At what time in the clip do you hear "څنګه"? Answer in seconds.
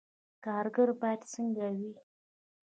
1.33-1.67